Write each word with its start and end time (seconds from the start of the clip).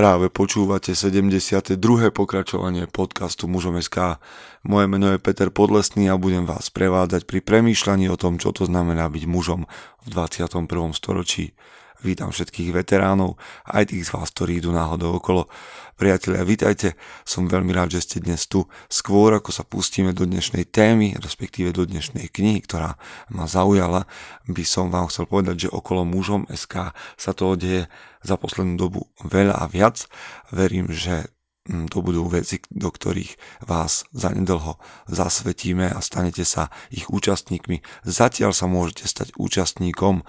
Práve 0.00 0.32
počúvate 0.32 0.96
72. 0.96 1.76
pokračovanie 2.08 2.88
podcastu 2.88 3.52
Mužom 3.52 3.76
SK. 3.76 4.16
Moje 4.64 4.88
meno 4.88 5.12
je 5.12 5.20
Peter 5.20 5.52
Podlesný 5.52 6.08
a 6.08 6.16
budem 6.16 6.48
vás 6.48 6.72
prevádzať 6.72 7.28
pri 7.28 7.44
premýšľaní 7.44 8.08
o 8.08 8.16
tom, 8.16 8.40
čo 8.40 8.48
to 8.48 8.64
znamená 8.64 9.12
byť 9.12 9.28
mužom 9.28 9.68
v 10.00 10.06
21. 10.08 10.96
storočí. 10.96 11.52
Vítam 12.00 12.32
všetkých 12.32 12.72
veteránov, 12.72 13.36
aj 13.68 13.92
tých 13.92 14.08
z 14.08 14.16
vás, 14.16 14.32
ktorí 14.32 14.64
idú 14.64 14.72
náhodou 14.72 15.20
okolo. 15.20 15.52
Priatelia, 16.00 16.48
vítajte, 16.48 16.96
som 17.28 17.44
veľmi 17.44 17.76
rád, 17.76 17.92
že 17.92 18.00
ste 18.00 18.24
dnes 18.24 18.48
tu. 18.48 18.64
Skôr 18.88 19.36
ako 19.36 19.52
sa 19.52 19.68
pustíme 19.68 20.16
do 20.16 20.24
dnešnej 20.24 20.64
témy, 20.64 21.20
respektíve 21.20 21.76
do 21.76 21.84
dnešnej 21.84 22.32
knihy, 22.32 22.64
ktorá 22.64 22.96
ma 23.28 23.44
zaujala, 23.44 24.08
by 24.48 24.64
som 24.64 24.88
vám 24.88 25.12
chcel 25.12 25.28
povedať, 25.28 25.68
že 25.68 25.76
okolo 25.76 26.08
mužom 26.08 26.48
SK 26.48 26.96
sa 27.20 27.36
to 27.36 27.52
deje 27.52 27.84
za 28.24 28.40
poslednú 28.40 28.80
dobu 28.80 29.12
veľa 29.20 29.60
a 29.60 29.68
viac. 29.68 30.08
Verím, 30.48 30.88
že 30.88 31.28
mm, 31.68 31.92
to 31.92 32.00
budú 32.00 32.24
veci, 32.32 32.64
do 32.72 32.88
ktorých 32.88 33.60
vás 33.68 34.08
zanedlho 34.16 34.80
zasvetíme 35.04 35.92
a 35.92 36.00
stanete 36.00 36.48
sa 36.48 36.72
ich 36.88 37.12
účastníkmi. 37.12 37.84
Zatiaľ 38.08 38.56
sa 38.56 38.64
môžete 38.64 39.04
stať 39.04 39.36
účastníkom 39.36 40.24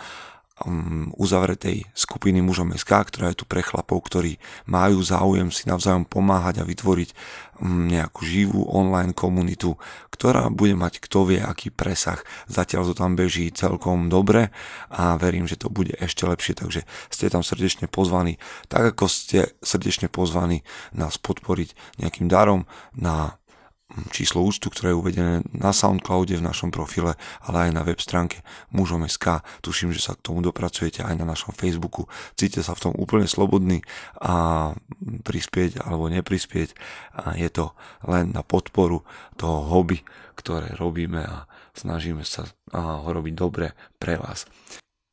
uzavretej 1.18 1.90
skupiny 1.94 2.40
mužom 2.40 2.74
SK, 2.78 2.92
ktorá 3.10 3.26
je 3.34 3.42
tu 3.42 3.46
pre 3.50 3.66
chlapov, 3.66 4.02
ktorí 4.06 4.38
majú 4.70 5.02
záujem 5.02 5.50
si 5.50 5.66
navzájom 5.68 6.06
pomáhať 6.06 6.62
a 6.62 6.68
vytvoriť 6.68 7.10
um, 7.60 7.90
nejakú 7.90 8.22
živú 8.24 8.64
online 8.70 9.12
komunitu, 9.12 9.76
ktorá 10.14 10.54
bude 10.54 10.78
mať 10.78 11.02
kto 11.02 11.34
vie 11.34 11.40
aký 11.42 11.74
presah. 11.74 12.22
Zatiaľ 12.46 12.92
to 12.92 12.94
tam 12.94 13.18
beží 13.18 13.50
celkom 13.52 14.08
dobre 14.08 14.54
a 14.94 15.18
verím, 15.18 15.50
že 15.50 15.58
to 15.58 15.74
bude 15.74 15.98
ešte 15.98 16.30
lepšie, 16.30 16.54
takže 16.58 16.82
ste 17.10 17.34
tam 17.34 17.42
srdečne 17.42 17.90
pozvaní, 17.90 18.38
tak 18.70 18.96
ako 18.96 19.10
ste 19.10 19.52
srdečne 19.66 20.08
pozvaní 20.14 20.62
nás 20.94 21.18
podporiť 21.18 22.00
nejakým 22.00 22.30
darom 22.30 22.70
na 22.94 23.41
číslo 24.12 24.44
účtu, 24.44 24.72
ktoré 24.72 24.94
je 24.94 25.00
uvedené 25.00 25.36
na 25.52 25.72
Soundcloude 25.76 26.36
v 26.38 26.46
našom 26.46 26.70
profile, 26.72 27.20
ale 27.44 27.70
aj 27.70 27.72
na 27.76 27.82
web 27.84 28.00
stránke 28.00 28.44
mužom.sk. 28.72 29.44
Tuším, 29.62 29.92
že 29.92 30.02
sa 30.02 30.18
k 30.18 30.24
tomu 30.24 30.40
dopracujete 30.44 31.04
aj 31.04 31.16
na 31.20 31.26
našom 31.28 31.52
Facebooku. 31.56 32.08
Cíte 32.36 32.64
sa 32.64 32.74
v 32.76 32.90
tom 32.90 32.94
úplne 32.96 33.28
slobodný 33.28 33.84
a 34.20 34.74
prispieť 35.24 35.84
alebo 35.84 36.12
neprispieť. 36.12 36.76
A 37.16 37.36
je 37.36 37.50
to 37.52 37.76
len 38.08 38.32
na 38.32 38.42
podporu 38.42 39.04
toho 39.36 39.68
hobby, 39.68 40.02
ktoré 40.36 40.74
robíme 40.76 41.22
a 41.22 41.46
snažíme 41.76 42.24
sa 42.28 42.48
ho 42.74 43.08
robiť 43.08 43.34
dobre 43.36 43.74
pre 44.00 44.18
vás. 44.18 44.48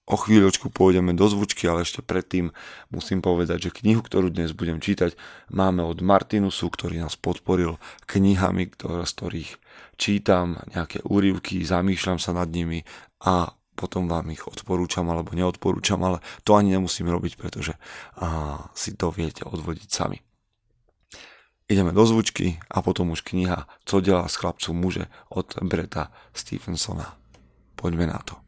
O 0.09 0.17
chvíľočku 0.17 0.73
pôjdeme 0.73 1.13
do 1.13 1.29
zvučky, 1.29 1.69
ale 1.69 1.85
ešte 1.85 2.01
predtým 2.01 2.49
musím 2.89 3.21
povedať, 3.21 3.69
že 3.69 3.77
knihu, 3.85 4.01
ktorú 4.01 4.33
dnes 4.33 4.57
budem 4.57 4.81
čítať, 4.81 5.13
máme 5.53 5.85
od 5.85 6.01
Martinusu, 6.01 6.73
ktorý 6.73 6.97
nás 6.97 7.13
podporil 7.21 7.77
knihami, 8.09 8.73
ktoré, 8.73 9.05
z 9.05 9.13
ktorých 9.13 9.51
čítam 10.01 10.65
nejaké 10.73 11.05
úryvky, 11.05 11.61
zamýšľam 11.61 12.17
sa 12.17 12.33
nad 12.33 12.49
nimi 12.49 12.89
a 13.21 13.53
potom 13.77 14.09
vám 14.09 14.33
ich 14.33 14.49
odporúčam 14.49 15.05
alebo 15.13 15.37
neodporúčam, 15.37 16.01
ale 16.01 16.25
to 16.41 16.57
ani 16.57 16.73
nemusím 16.73 17.13
robiť, 17.13 17.37
pretože 17.37 17.77
a, 18.17 18.65
si 18.73 18.97
to 18.97 19.13
viete 19.13 19.45
odvodiť 19.45 19.89
sami. 19.93 20.25
Ideme 21.69 21.93
do 21.93 22.01
zvučky 22.09 22.57
a 22.73 22.81
potom 22.81 23.13
už 23.13 23.29
kniha 23.29 23.69
Co 23.85 24.01
delá 24.01 24.25
s 24.25 24.41
chlapcom 24.41 24.73
muže 24.73 25.13
od 25.29 25.53
Breta 25.61 26.09
Stephensona. 26.33 27.13
Poďme 27.77 28.09
na 28.09 28.25
to. 28.25 28.48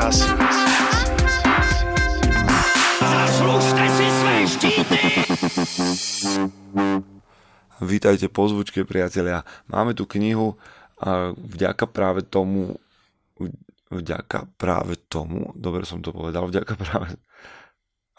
krásy. 0.00 0.28
Zaslužte 3.00 3.84
si 3.88 4.06
své 4.10 4.36
štíty! 4.48 4.98
Vítajte 7.80 8.28
po 8.28 8.48
zvučke, 8.48 8.84
priatelia. 8.84 9.44
Máme 9.68 9.92
tu 9.92 10.08
knihu 10.08 10.56
a 11.00 11.36
vďaka 11.36 11.84
práve 11.84 12.24
tomu 12.24 12.80
vďaka 13.90 14.46
práve 14.54 14.94
tomu, 15.10 15.50
dobre 15.58 15.82
som 15.82 15.98
to 15.98 16.14
povedal, 16.14 16.46
vďaka 16.46 16.78
práve 16.78 17.18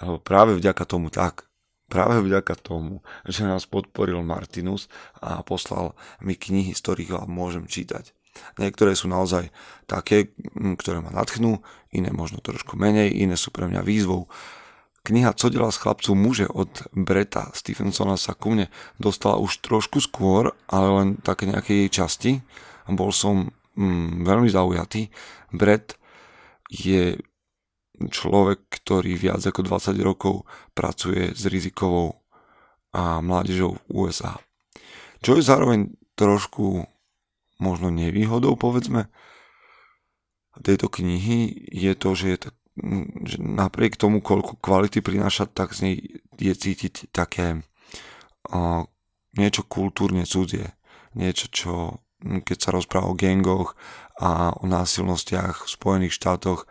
alebo 0.01 0.17
práve 0.19 0.51
vďaka 0.57 0.83
tomu 0.83 1.07
tak, 1.13 1.45
práve 1.87 2.19
vďaka 2.19 2.57
tomu, 2.57 3.05
že 3.23 3.45
nás 3.45 3.69
podporil 3.69 4.19
Martinus 4.25 4.89
a 5.21 5.45
poslal 5.45 5.93
mi 6.19 6.33
knihy, 6.35 6.73
z 6.73 6.81
ktorých 6.81 7.15
vám 7.15 7.29
môžem 7.29 7.63
čítať. 7.69 8.11
Niektoré 8.59 8.95
sú 8.95 9.11
naozaj 9.11 9.51
také, 9.87 10.31
ktoré 10.55 11.03
ma 11.03 11.11
natchnú, 11.11 11.59
iné 11.91 12.11
možno 12.15 12.39
trošku 12.39 12.79
menej, 12.79 13.11
iné 13.11 13.35
sú 13.35 13.51
pre 13.51 13.67
mňa 13.67 13.81
výzvou. 13.83 14.31
Kniha 15.01 15.33
Co 15.33 15.49
delá 15.49 15.73
s 15.73 15.81
chlapcom 15.81 16.13
muže 16.13 16.45
od 16.45 16.69
Breta 16.93 17.49
Stephensona 17.57 18.21
sa 18.21 18.37
ku 18.37 18.53
mne 18.53 18.69
dostala 19.01 19.41
už 19.41 19.65
trošku 19.65 19.97
skôr, 19.97 20.53
ale 20.69 20.87
len 21.01 21.09
také 21.17 21.49
nejaké 21.49 21.85
jej 21.85 21.89
časti. 21.89 22.31
Bol 22.85 23.09
som 23.09 23.49
mm, 23.75 24.21
veľmi 24.21 24.49
zaujatý. 24.53 25.09
Brett 25.49 25.97
je 26.69 27.17
človek, 27.97 28.69
ktorý 28.69 29.17
viac 29.17 29.41
ako 29.41 29.65
20 29.65 29.97
rokov 30.05 30.45
pracuje 30.77 31.33
s 31.33 31.43
rizikovou 31.49 32.21
a 32.93 33.19
mládežou 33.25 33.81
v 33.89 34.05
USA. 34.05 34.37
Čo 35.21 35.37
je 35.37 35.45
zároveň 35.45 35.89
trošku 36.13 36.85
možno 37.61 37.93
nevýhodou, 37.93 38.57
povedzme, 38.57 39.07
tejto 40.59 40.91
knihy 40.91 41.53
je 41.71 41.93
to, 41.95 42.09
že, 42.17 42.27
je 42.27 42.37
to, 42.43 42.49
že 43.23 43.37
napriek 43.39 43.95
tomu, 43.95 44.19
koľko 44.19 44.59
kvality 44.59 44.99
prináša, 44.99 45.47
tak 45.47 45.71
z 45.71 45.79
nej 45.85 45.95
je 46.35 46.53
cítiť 46.53 47.13
také 47.15 47.63
o, 48.51 48.89
niečo 49.37 49.63
kultúrne 49.63 50.27
cudzie. 50.27 50.75
Niečo, 51.15 51.47
čo 51.47 51.73
keď 52.21 52.57
sa 52.57 52.69
rozpráva 52.75 53.09
o 53.09 53.17
gangoch 53.17 53.73
a 54.21 54.53
o 54.53 54.69
násilnostiach 54.69 55.65
v 55.65 55.73
Spojených 55.73 56.13
štátoch 56.13 56.69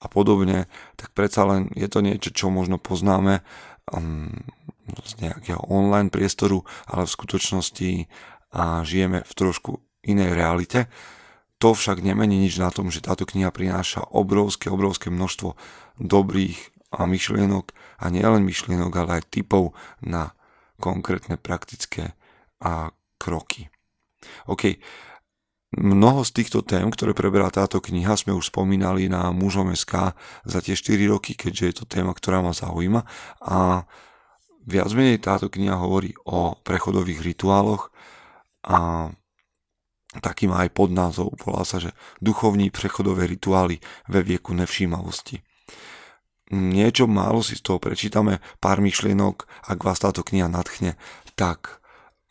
a 0.00 0.06
podobne, 0.08 0.68
tak 0.96 1.16
predsa 1.16 1.48
len 1.48 1.72
je 1.72 1.88
to 1.88 2.04
niečo, 2.04 2.30
čo 2.32 2.52
možno 2.52 2.76
poznáme 2.76 3.40
um, 3.92 4.32
z 5.04 5.12
nejakého 5.24 5.60
online 5.72 6.12
priestoru, 6.12 6.64
ale 6.84 7.08
v 7.08 7.14
skutočnosti 7.16 7.90
a 8.50 8.82
žijeme 8.84 9.22
v 9.24 9.32
trošku 9.32 9.80
inej 10.04 10.32
realite. 10.32 10.88
To 11.60 11.76
však 11.76 12.00
nemení 12.00 12.40
nič 12.40 12.56
na 12.56 12.72
tom, 12.72 12.88
že 12.88 13.04
táto 13.04 13.28
kniha 13.28 13.52
prináša 13.52 14.00
obrovské, 14.16 14.72
obrovské 14.72 15.12
množstvo 15.12 15.54
dobrých 16.00 16.56
a 16.96 17.04
myšlienok 17.04 17.70
a 18.00 18.04
nielen 18.08 18.42
myšlienok, 18.48 18.92
ale 18.96 19.20
aj 19.20 19.28
typov 19.28 19.76
na 20.00 20.32
konkrétne 20.80 21.36
praktické 21.36 22.16
a 22.64 22.96
kroky. 23.20 23.68
OK, 24.48 24.80
mnoho 25.76 26.24
z 26.24 26.30
týchto 26.32 26.64
tém, 26.64 26.88
ktoré 26.88 27.12
preberá 27.12 27.52
táto 27.52 27.84
kniha, 27.84 28.16
sme 28.16 28.32
už 28.32 28.48
spomínali 28.48 29.12
na 29.12 29.28
mužom 29.30 29.70
SK 29.76 30.16
za 30.48 30.58
tie 30.64 30.72
4 30.72 31.12
roky, 31.12 31.36
keďže 31.36 31.64
je 31.68 31.74
to 31.76 31.84
téma, 31.84 32.16
ktorá 32.16 32.40
ma 32.40 32.56
zaujíma 32.56 33.04
a 33.44 33.84
viac 34.64 34.90
menej 34.92 35.20
táto 35.20 35.52
kniha 35.52 35.76
hovorí 35.76 36.16
o 36.24 36.56
prechodových 36.56 37.20
rituáloch 37.20 37.92
a 38.64 39.08
taký 40.18 40.50
má 40.50 40.66
aj 40.66 40.74
podnázov, 40.74 41.38
volá 41.38 41.62
sa, 41.62 41.78
že 41.78 41.94
duchovní 42.18 42.74
prechodové 42.74 43.30
rituály 43.30 43.78
ve 44.10 44.26
vieku 44.26 44.50
nevšímavosti. 44.58 45.46
Niečo 46.50 47.06
málo 47.06 47.46
si 47.46 47.54
z 47.54 47.62
toho 47.62 47.78
prečítame, 47.78 48.42
pár 48.58 48.82
myšlienok, 48.82 49.46
ak 49.70 49.78
vás 49.86 50.02
táto 50.02 50.26
kniha 50.26 50.50
nadchne, 50.50 50.98
tak 51.38 51.78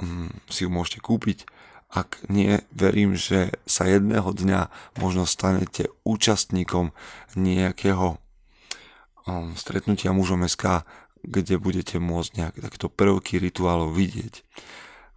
um, 0.04 0.28
si 0.52 0.68
ju 0.68 0.70
môžete 0.70 1.00
kúpiť. 1.00 1.48
Ak 1.88 2.20
nie, 2.28 2.60
verím, 2.76 3.16
že 3.16 3.56
sa 3.64 3.88
jedného 3.88 4.28
dňa 4.36 4.68
možno 5.00 5.24
stanete 5.24 5.88
účastníkom 6.04 6.92
nejakého 7.40 8.20
um, 9.24 9.56
stretnutia 9.56 10.12
mužom 10.12 10.44
SK, 10.44 10.84
kde 11.24 11.56
budete 11.56 11.96
môcť 12.04 12.32
nejaké 12.36 12.60
takéto 12.60 12.92
prvky 12.92 13.40
rituálov 13.40 13.96
vidieť. 13.96 14.44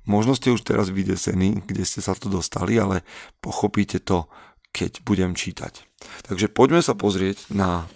Možno 0.02 0.34
ste 0.34 0.50
už 0.50 0.66
teraz 0.66 0.90
vydesení, 0.90 1.62
kde 1.62 1.86
ste 1.86 2.02
sa 2.02 2.18
to 2.18 2.26
dostali, 2.26 2.74
ale 2.74 3.06
pochopíte 3.38 4.02
to, 4.02 4.26
keď 4.74 5.04
budem 5.06 5.38
čítať. 5.38 5.86
Takže 6.26 6.50
poďme 6.50 6.82
sa 6.82 6.98
pozrieť 6.98 7.46
na 7.54 7.86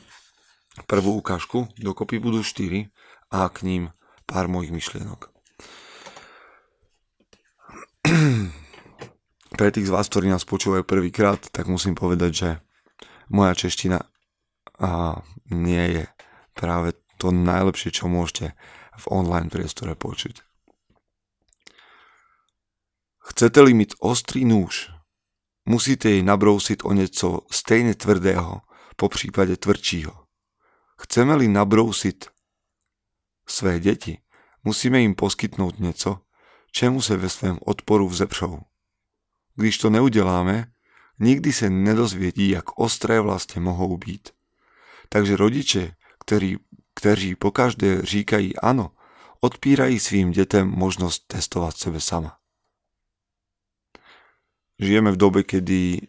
prvú 0.86 1.18
ukážku, 1.18 1.66
dokopy 1.80 2.20
budú 2.22 2.44
4 2.44 2.92
a 3.32 3.48
k 3.50 3.58
ním 3.66 3.82
pár 4.28 4.46
mojich 4.46 4.70
myšlienok. 4.70 5.32
Pre 9.58 9.68
tých 9.72 9.88
z 9.88 9.94
vás, 9.94 10.06
ktorí 10.06 10.28
nás 10.30 10.44
počúvajú 10.44 10.84
prvýkrát, 10.84 11.40
tak 11.50 11.66
musím 11.66 11.96
povedať, 11.96 12.30
že 12.30 12.48
moja 13.32 13.56
čeština 13.56 14.04
a 14.76 15.24
nie 15.48 15.84
je 15.96 16.04
práve 16.52 16.92
to 17.16 17.32
najlepšie, 17.32 17.90
čo 17.90 18.12
môžete 18.12 18.52
v 18.96 19.04
online 19.08 19.48
priestore 19.48 19.96
počuť. 19.96 20.45
Chcete-li 23.28 23.74
mít 23.74 23.94
ostrý 24.00 24.44
nůž, 24.44 24.90
musíte 25.68 26.10
jej 26.10 26.22
nabrousit 26.22 26.84
o 26.84 26.92
něco 26.92 27.40
stejně 27.50 27.94
tvrdého, 27.94 28.60
po 28.96 29.08
případě 29.08 29.56
tvrdšího. 29.56 30.26
Chceme-li 31.00 31.48
nabrousit 31.48 32.24
své 33.48 33.80
děti, 33.80 34.18
musíme 34.64 35.00
jim 35.00 35.14
poskytnout 35.14 35.78
něco, 35.78 36.18
čemu 36.72 37.02
se 37.02 37.16
ve 37.16 37.28
svém 37.28 37.58
odporu 37.66 38.08
vzepřou. 38.08 38.58
Když 39.54 39.78
to 39.78 39.90
neuděláme, 39.90 40.66
nikdy 41.18 41.52
se 41.52 41.70
nedozvědí, 41.70 42.48
jak 42.48 42.78
ostré 42.78 43.20
vlastně 43.20 43.60
mohou 43.60 43.96
být. 43.96 44.28
Takže 45.08 45.36
rodiče, 45.36 45.92
který, 46.24 46.56
kteří 46.94 47.34
pokaždé 47.34 48.02
říkají 48.02 48.56
ano, 48.56 48.90
odpírají 49.40 50.00
svým 50.00 50.30
dětem 50.30 50.68
možnost 50.68 51.26
testovat 51.26 51.76
sebe 51.76 52.00
sama. 52.00 52.38
Žijeme 54.76 55.12
v 55.12 55.20
dobe, 55.20 55.40
kedy 55.42 56.04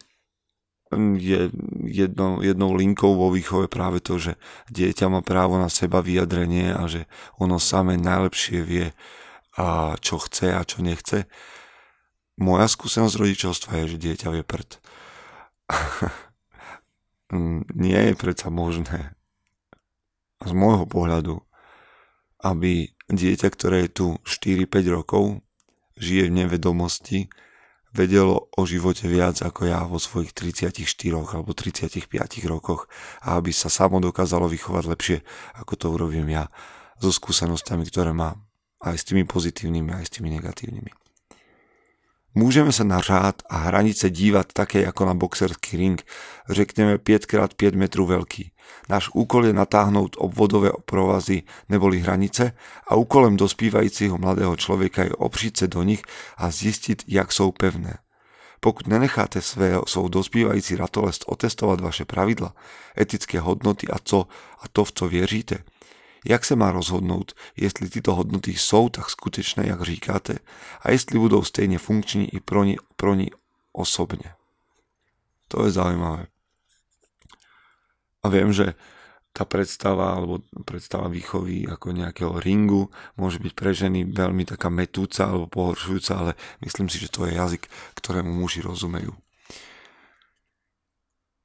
je 1.20 1.52
jednou, 1.84 2.40
jednou 2.40 2.72
linkou 2.72 3.12
vo 3.12 3.28
výchove 3.28 3.68
práve 3.68 4.00
to, 4.00 4.16
že 4.16 4.40
dieťa 4.72 5.12
má 5.12 5.20
právo 5.20 5.60
na 5.60 5.68
seba 5.68 6.00
vyjadrenie 6.00 6.72
a 6.72 6.88
že 6.88 7.04
ono 7.36 7.60
samé 7.60 8.00
najlepšie 8.00 8.64
vie, 8.64 8.96
a 9.58 9.98
čo 10.00 10.16
chce 10.16 10.54
a 10.54 10.64
čo 10.64 10.80
nechce. 10.80 11.28
Moja 12.38 12.70
skúsenosť 12.70 13.18
rodičovstva 13.18 13.84
je, 13.84 13.96
že 13.96 14.00
dieťa 14.00 14.28
vie 14.32 14.44
prd. 14.46 14.80
Nie 17.84 18.00
je 18.08 18.14
predsa 18.16 18.48
možné 18.48 19.12
z 20.40 20.52
môjho 20.54 20.86
pohľadu, 20.86 21.42
aby 22.40 22.94
dieťa, 23.10 23.48
ktoré 23.50 23.84
je 23.84 23.90
tu 23.90 24.06
4-5 24.24 24.94
rokov, 24.94 25.42
žije 25.98 26.30
v 26.30 26.46
nevedomosti, 26.46 27.26
vedelo 27.98 28.46
o 28.54 28.62
živote 28.62 29.10
viac 29.10 29.42
ako 29.42 29.66
ja 29.66 29.82
vo 29.82 29.98
svojich 29.98 30.30
34 30.30 30.78
alebo 31.34 31.50
35 31.50 32.06
rokoch 32.46 32.86
a 33.26 33.34
aby 33.34 33.50
sa 33.50 33.66
samo 33.66 33.98
dokázalo 33.98 34.46
vychovať 34.46 34.84
lepšie, 34.86 35.18
ako 35.58 35.72
to 35.74 35.86
urobím 35.90 36.30
ja 36.30 36.46
so 37.02 37.10
skúsenostami, 37.10 37.82
ktoré 37.90 38.14
mám. 38.14 38.46
Aj 38.78 38.94
s 38.94 39.02
tými 39.02 39.26
pozitívnymi, 39.26 39.90
aj 39.90 40.04
s 40.06 40.12
tými 40.14 40.30
negatívnymi. 40.38 41.07
Môžeme 42.38 42.70
sa 42.70 42.86
na 42.86 43.02
řád 43.02 43.42
a 43.50 43.66
hranice 43.66 44.14
dívať 44.14 44.54
také 44.54 44.86
ako 44.86 45.10
na 45.10 45.14
boxerský 45.18 45.74
ring, 45.74 45.98
řekneme 46.46 47.02
5x5 47.02 47.74
metrů 47.74 48.06
veľký. 48.06 48.54
Náš 48.86 49.10
úkol 49.10 49.50
je 49.50 49.58
natáhnout 49.58 50.14
obvodové 50.22 50.70
provazy 50.86 51.42
neboli 51.66 51.98
hranice 51.98 52.54
a 52.86 52.94
úkolem 52.94 53.34
dospívajícího 53.34 54.22
mladého 54.22 54.54
človeka 54.54 55.10
je 55.10 55.18
opřít 55.18 55.56
se 55.56 55.66
do 55.66 55.82
nich 55.82 55.98
a 56.38 56.46
zistiť, 56.46 57.10
jak 57.10 57.34
sú 57.34 57.50
pevné. 57.50 57.98
Pokud 58.62 58.86
nenecháte 58.86 59.42
své, 59.42 59.74
svou 59.86 60.08
dospívající 60.08 60.78
ratolest 60.78 61.26
otestovať 61.26 61.80
vaše 61.80 62.04
pravidla, 62.04 62.54
etické 62.94 63.42
hodnoty 63.42 63.90
a, 63.90 63.98
co, 63.98 64.30
a 64.62 64.64
to, 64.70 64.84
v 64.84 64.92
co 64.92 65.08
věříte, 65.08 65.56
Jak 66.24 66.44
se 66.44 66.56
má 66.56 66.72
rozhodnout, 66.72 67.32
jestli 67.56 67.88
tyto 67.88 68.14
hodnoty 68.14 68.52
jsou 68.52 68.88
tak 68.88 69.10
skutečné, 69.10 69.66
jak 69.66 69.82
říkáte, 69.82 70.38
a 70.82 70.90
jestli 70.90 71.18
budou 71.18 71.42
stejně 71.44 71.78
funkční 71.78 72.34
i 72.34 72.40
pro 72.40 72.64
ní, 72.64 72.76
pro 72.96 73.14
ní 73.14 73.30
osobne. 73.72 74.34
To 75.48 75.64
je 75.64 75.70
zaujímavé. 75.70 76.26
A 78.22 78.28
viem, 78.28 78.52
že 78.52 78.74
tá 79.32 79.46
predstava 79.46 80.18
alebo 80.18 80.42
predstava 80.66 81.06
výchovy 81.06 81.70
ako 81.70 81.94
nejakého 81.94 82.42
ringu 82.42 82.90
môže 83.14 83.38
byť 83.38 83.52
pre 83.54 83.70
ženy 83.70 84.02
veľmi 84.10 84.42
taká 84.42 84.66
metúca 84.66 85.30
alebo 85.30 85.46
pohoršujúca, 85.46 86.12
ale 86.18 86.32
myslím 86.66 86.90
si, 86.90 86.98
že 86.98 87.12
to 87.14 87.22
je 87.30 87.38
jazyk, 87.38 87.70
ktorému 87.94 88.34
muži 88.34 88.66
rozumejú. 88.66 89.14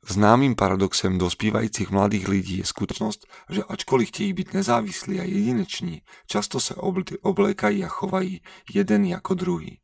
Známým 0.04 0.56
paradoxem 0.56 1.16
dospívajúcich 1.16 1.88
mladých 1.88 2.28
lidí 2.28 2.56
je 2.60 2.68
skutočnosť, 2.68 3.22
že 3.50 3.64
ačkoliv 3.64 4.08
chtějí 4.08 4.34
byť 4.34 4.48
nezávislí 4.54 5.20
a 5.20 5.24
jedineční, 5.24 6.02
často 6.28 6.60
sa 6.60 6.76
oblekají 7.24 7.84
a 7.84 7.88
chovají 7.88 8.44
jeden 8.68 9.06
jako 9.06 9.34
druhý. 9.34 9.80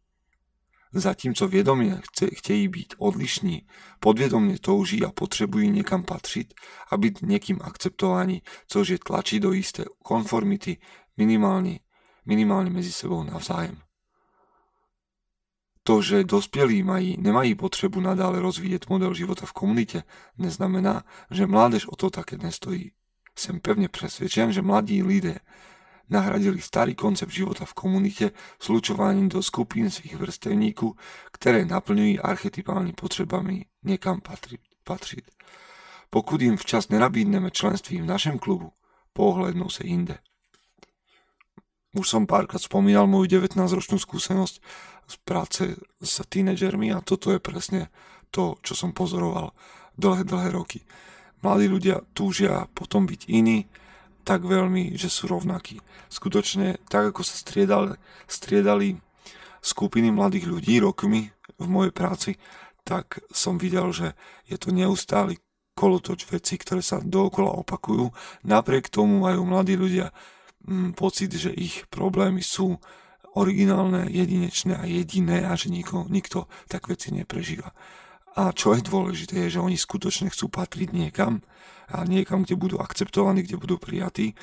Zatímco 0.94 1.48
vědomě 1.48 2.02
chtějí 2.36 2.68
být 2.68 2.94
odlišní, 2.98 3.62
podvědomě 4.00 4.60
touží 4.60 5.04
a 5.04 5.12
potřebují 5.12 5.70
někam 5.72 6.04
patřit 6.04 6.54
a 6.92 6.98
být 6.98 7.22
někým 7.22 7.60
akceptováni, 7.62 8.42
což 8.68 8.90
je 8.90 9.00
tlačí 9.00 9.40
do 9.40 9.52
jisté 9.52 9.86
konformity 10.04 10.78
minimálne, 11.18 11.80
minimálne 12.26 12.70
medzi 12.70 12.92
sebou 12.92 13.24
navzájem. 13.24 13.89
To, 15.90 16.02
že 16.02 16.24
dospělí 16.24 16.84
mají, 16.84 17.18
nemají 17.20 17.56
potřebu 17.56 18.00
nadále 18.00 18.40
rozvíjet 18.40 18.90
model 18.90 19.14
života 19.14 19.46
v 19.46 19.54
komunite, 19.54 20.04
neznamená, 20.38 21.04
že 21.32 21.48
mládež 21.48 21.86
o 21.86 21.96
to 21.96 22.10
také 22.10 22.38
nestojí. 22.38 22.92
Jsem 23.36 23.60
pevne 23.60 23.90
presvedčen, 23.90 24.54
že 24.54 24.62
mladí 24.62 25.02
lidé 25.04 25.40
nahradili 26.10 26.62
starý 26.62 26.94
koncept 26.96 27.34
života 27.34 27.66
v 27.66 27.74
komunite 27.74 28.32
slučovaním 28.62 29.30
do 29.30 29.44
skupín 29.44 29.90
svých 29.90 30.16
vrstevníků, 30.16 30.96
které 31.32 31.66
naplňují 31.66 32.20
archetypálnymi 32.20 32.94
potřebami 32.94 33.66
někam 33.84 34.22
patřit. 34.84 35.26
Pokud 36.10 36.42
jim 36.42 36.58
včas 36.58 36.90
nenabídneme 36.90 37.52
členství 37.52 38.02
v 38.02 38.06
našem 38.06 38.40
klubu, 38.40 38.72
pohlednou 39.14 39.70
se 39.70 39.84
inde. 39.84 40.18
Už 41.90 42.06
som 42.06 42.30
párkrát 42.30 42.62
spomínal 42.62 43.10
moju 43.10 43.26
19-ročnú 43.42 43.98
skúsenosť 43.98 44.62
z 45.10 45.16
práce 45.26 45.64
s 45.98 46.22
tínedžermi 46.30 46.94
a 46.94 47.02
toto 47.02 47.34
je 47.34 47.42
presne 47.42 47.90
to, 48.30 48.62
čo 48.62 48.78
som 48.78 48.94
pozoroval 48.94 49.58
dlhé, 49.98 50.22
dlhé 50.24 50.50
roky. 50.54 50.86
Mladí 51.42 51.66
ľudia 51.66 52.06
túžia 52.14 52.70
potom 52.78 53.10
byť 53.10 53.26
iní 53.26 53.66
tak 54.22 54.46
veľmi, 54.46 54.94
že 54.94 55.10
sú 55.10 55.26
rovnakí. 55.26 55.82
Skutočne, 56.14 56.78
tak 56.86 57.16
ako 57.16 57.26
sa 57.26 57.34
striedali, 57.34 57.98
striedali 58.30 59.02
skupiny 59.66 60.14
mladých 60.14 60.46
ľudí 60.46 60.78
rokmi 60.78 61.34
v 61.58 61.68
mojej 61.68 61.94
práci, 61.96 62.32
tak 62.86 63.26
som 63.34 63.58
videl, 63.58 63.90
že 63.90 64.14
je 64.46 64.58
to 64.62 64.70
neustály 64.70 65.42
kolotoč 65.74 66.28
veci, 66.28 66.60
ktoré 66.60 66.84
sa 66.84 67.00
dookola 67.00 67.56
opakujú. 67.64 68.12
Napriek 68.44 68.92
tomu 68.92 69.24
majú 69.24 69.48
mladí 69.48 69.80
ľudia 69.80 70.12
mm, 70.68 70.94
pocit, 70.94 71.32
že 71.34 71.56
ich 71.56 71.88
problémy 71.88 72.44
sú 72.44 72.78
originálne, 73.38 74.10
jedinečné 74.10 74.74
a 74.80 74.86
jediné 74.86 75.46
a 75.46 75.54
že 75.54 75.70
nikto, 75.70 76.10
nikto 76.10 76.50
tak 76.66 76.90
veci 76.90 77.14
neprežíva. 77.14 77.74
A 78.38 78.56
čo 78.56 78.78
je 78.78 78.86
dôležité, 78.86 79.46
je, 79.46 79.60
že 79.60 79.64
oni 79.64 79.76
skutočne 79.76 80.32
chcú 80.32 80.48
patriť 80.48 80.94
niekam 80.94 81.44
a 81.90 82.06
niekam, 82.06 82.46
kde 82.46 82.56
budú 82.56 82.78
akceptovaní, 82.80 83.44
kde 83.44 83.60
budú 83.60 83.76
prijatí. 83.82 84.38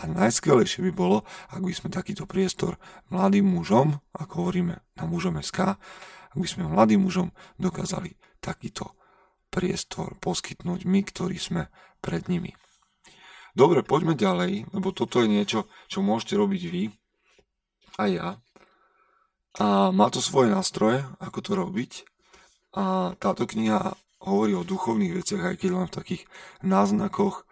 A 0.00 0.08
najskvelejšie 0.08 0.88
by 0.88 0.92
bolo, 0.94 1.28
ak 1.52 1.60
by 1.60 1.72
sme 1.74 1.92
takýto 1.92 2.24
priestor 2.24 2.80
mladým 3.12 3.44
mužom, 3.44 4.00
ako 4.16 4.32
hovoríme 4.46 4.80
na 4.80 5.04
mužom 5.04 5.36
SK, 5.42 5.76
ak 6.32 6.38
by 6.38 6.48
sme 6.48 6.70
mladým 6.70 7.04
mužom 7.04 7.28
dokázali 7.60 8.16
takýto 8.40 8.96
priestor 9.52 10.16
poskytnúť 10.16 10.88
my, 10.88 11.04
ktorí 11.04 11.36
sme 11.36 11.68
pred 12.00 12.24
nimi. 12.32 12.56
Dobre, 13.52 13.84
poďme 13.84 14.16
ďalej, 14.16 14.72
lebo 14.72 14.96
toto 14.96 15.20
je 15.20 15.28
niečo, 15.28 15.68
čo 15.92 16.00
môžete 16.00 16.40
robiť 16.40 16.62
vy 16.72 16.82
a 17.98 18.02
ja. 18.06 18.28
A 19.60 19.92
má 19.92 20.08
to 20.08 20.24
svoje 20.24 20.48
nástroje, 20.48 21.04
ako 21.20 21.38
to 21.44 21.52
robiť. 21.52 21.92
A 22.72 23.12
táto 23.20 23.44
kniha 23.44 23.92
hovorí 24.24 24.56
o 24.56 24.64
duchovných 24.64 25.12
veciach, 25.12 25.52
aj 25.52 25.56
keď 25.60 25.70
len 25.76 25.86
v 25.92 25.96
takých 25.96 26.22
náznakoch 26.64 27.44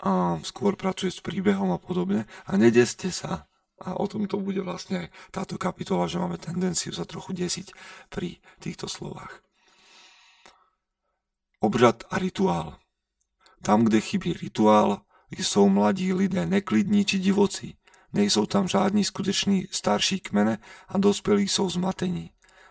a 0.00 0.40
skôr 0.40 0.74
pracuje 0.74 1.12
s 1.12 1.20
príbehom 1.20 1.68
a 1.74 1.78
podobne. 1.78 2.24
A 2.48 2.56
nedeste 2.56 3.12
sa. 3.12 3.44
A 3.82 3.98
o 3.98 4.06
tom 4.06 4.24
to 4.30 4.38
bude 4.40 4.62
vlastne 4.62 5.04
aj 5.04 5.06
táto 5.34 5.58
kapitola, 5.58 6.08
že 6.08 6.22
máme 6.22 6.38
tendenciu 6.38 6.94
sa 6.94 7.04
trochu 7.04 7.34
desiť 7.34 7.74
pri 8.08 8.38
týchto 8.62 8.86
slovách. 8.86 9.42
Obřad 11.60 12.04
a 12.08 12.16
rituál. 12.22 12.78
Tam, 13.64 13.84
kde 13.84 14.00
chybí 14.00 14.32
rituál, 14.32 15.02
jsou 15.30 15.68
mladí 15.68 16.12
lidé 16.12 16.46
neklidní 16.46 17.04
či 17.04 17.18
divocí. 17.18 17.76
Nejsou 18.14 18.46
tam 18.46 18.68
žádní 18.68 19.04
skuteční 19.04 19.66
starší 19.70 20.20
kmene 20.20 20.58
a 20.88 20.98
dospělí 20.98 21.48
jsou 21.48 21.70
zmatení. 21.70 22.30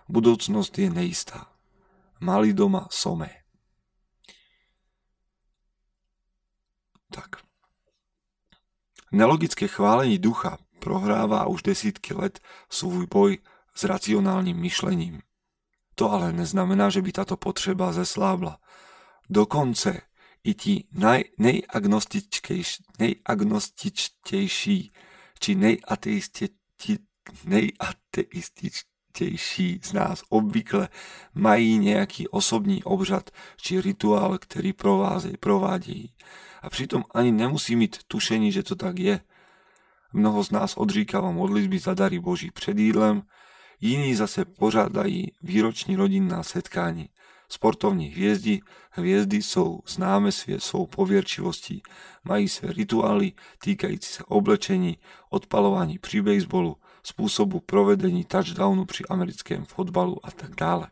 Budoucnost 0.10 0.80
je 0.80 0.90
nejistá. 0.90 1.52
Mali 2.20 2.54
doma 2.54 2.88
somé. 2.92 3.30
Tak. 7.12 7.30
Nelogické 9.12 9.68
chválení 9.68 10.20
ducha 10.20 10.58
prohráva 10.80 11.48
už 11.48 11.64
desítky 11.64 12.14
let 12.14 12.40
svůj 12.70 13.08
boj 13.08 13.38
s 13.76 13.84
racionálnym 13.84 14.58
myšlením. 14.58 15.22
To 15.96 16.12
ale 16.12 16.34
neznamená, 16.34 16.90
že 16.90 17.02
by 17.02 17.12
táto 17.12 17.38
potreba 17.38 17.92
zeslábla. 17.92 18.60
Dokonce 19.30 20.02
i 20.44 20.54
ti 20.54 20.88
naj, 20.92 21.24
nejagnostičtejší 23.00 24.92
či 25.44 25.60
nejateističtejší 27.44 29.68
z 29.84 29.90
nás 29.94 30.24
obvykle 30.32 30.88
mají 31.36 31.84
nejaký 31.84 32.32
osobní 32.32 32.80
obřad 32.88 33.28
či 33.60 33.84
rituál, 33.84 34.40
ktorý 34.40 34.72
provádí. 35.36 36.16
A 36.64 36.72
pritom 36.72 37.04
ani 37.12 37.36
nemusí 37.36 37.76
mít 37.76 38.08
tušení, 38.08 38.56
že 38.56 38.64
to 38.64 38.80
tak 38.80 39.00
je. 39.00 39.20
Mnoho 40.14 40.44
z 40.44 40.52
nás 40.52 40.78
odříkáva 40.80 41.32
modlitby 41.32 41.80
za 41.80 41.94
dary 41.94 42.20
Boží 42.20 42.52
před 42.52 42.78
jídlem, 42.78 43.24
Jiní 43.84 44.16
zase 44.16 44.46
pořádají 44.46 45.32
výroční 45.42 45.96
rodinná 45.96 46.44
setkání. 46.44 47.10
Sportovní 47.54 48.10
hviezdy, 48.10 48.66
hviezdy 48.98 49.38
jsou 49.42 49.80
známe 49.86 50.32
svou 50.58 50.88
povierčivostí, 50.88 51.84
mají 52.24 52.50
své 52.50 52.74
rituály 52.74 53.38
týkající 53.62 54.10
sa 54.10 54.26
oblečení, 54.26 54.98
odpalování 55.30 56.02
pri 56.02 56.26
bejsbolu, 56.26 56.82
spôsobu 57.06 57.62
provedení 57.62 58.26
touchdownu 58.26 58.90
pri 58.90 59.06
americkém 59.06 59.70
fotbalu 59.70 60.18
a 60.26 60.34
tak 60.34 60.58
dále. 60.58 60.90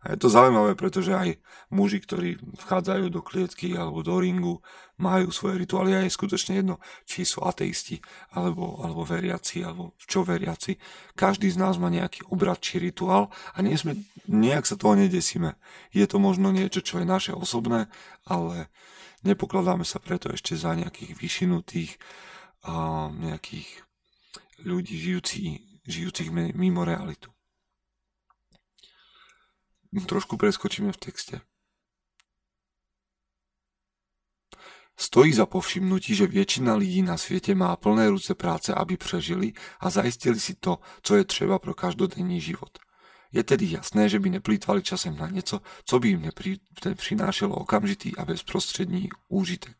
A 0.00 0.16
je 0.16 0.18
to 0.24 0.32
zaujímavé, 0.32 0.72
pretože 0.80 1.12
aj 1.12 1.36
muži, 1.68 2.00
ktorí 2.00 2.40
vchádzajú 2.40 3.12
do 3.12 3.20
klietky 3.20 3.76
alebo 3.76 4.00
do 4.00 4.16
ringu, 4.16 4.64
majú 4.96 5.28
svoje 5.28 5.60
rituály 5.60 5.92
a 5.92 6.00
je 6.08 6.16
skutočne 6.16 6.56
jedno, 6.56 6.80
či 7.04 7.28
sú 7.28 7.44
ateisti, 7.44 8.00
alebo, 8.32 8.80
alebo 8.80 9.04
veriaci, 9.04 9.60
alebo 9.60 9.92
čo 10.00 10.24
veriaci. 10.24 10.80
Každý 11.12 11.52
z 11.52 11.60
nás 11.60 11.76
má 11.76 11.92
nejaký 11.92 12.24
obrad 12.32 12.64
či 12.64 12.80
rituál 12.80 13.28
a 13.52 13.60
nie 13.60 13.76
sme, 13.76 14.00
nejak 14.24 14.64
sa 14.64 14.80
toho 14.80 14.96
nedesíme. 14.96 15.60
Je 15.92 16.08
to 16.08 16.16
možno 16.16 16.48
niečo, 16.48 16.80
čo 16.80 17.00
je 17.00 17.06
naše 17.08 17.32
osobné, 17.36 17.92
ale 18.24 18.72
nepokladáme 19.20 19.84
sa 19.84 20.00
preto 20.00 20.32
ešte 20.32 20.56
za 20.56 20.72
nejakých 20.80 21.12
vyšinutých 21.12 22.00
a 22.64 23.08
nejakých 23.12 23.68
ľudí 24.64 24.96
žijúcich, 24.96 25.84
žijúcich 25.84 26.32
mimo 26.32 26.88
realitu 26.88 27.28
trošku 30.06 30.36
preskočíme 30.36 30.92
v 30.92 30.96
texte. 30.96 31.40
Stojí 35.00 35.32
za 35.32 35.46
povšimnutí, 35.46 36.12
že 36.14 36.28
väčšina 36.28 36.76
lidí 36.76 37.00
na 37.00 37.16
svete 37.16 37.56
má 37.56 37.72
plné 37.76 38.12
ruce 38.12 38.34
práce, 38.36 38.68
aby 38.74 39.00
prežili 39.00 39.52
a 39.80 39.90
zaistili 39.90 40.40
si 40.40 40.54
to, 40.54 40.78
co 41.02 41.16
je 41.16 41.24
třeba 41.24 41.58
pro 41.58 41.74
každodenní 41.74 42.40
život. 42.40 42.78
Je 43.32 43.44
tedy 43.44 43.70
jasné, 43.70 44.08
že 44.08 44.20
by 44.20 44.30
neplýtvali 44.30 44.82
časem 44.82 45.16
na 45.16 45.28
něco, 45.28 45.60
co 45.84 45.98
by 45.98 46.08
im 46.10 46.30
nepřinášelo 46.84 47.56
okamžitý 47.56 48.16
a 48.16 48.24
bezprostřední 48.24 49.08
úžitek. 49.28 49.76